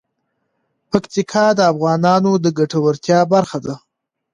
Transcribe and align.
پکتیکا 0.89 1.45
د 1.55 1.59
افغانانو 1.71 2.31
د 2.43 2.45
ګټورتیا 2.59 3.19
برخه 3.33 3.57
ده. 3.65 3.75